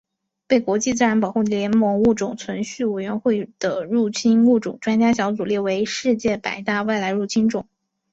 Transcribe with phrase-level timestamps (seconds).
[0.47, 7.67] 被国际自然保护联盟物种存续委员会的入侵物种专家小组列入世界百大外来入侵种。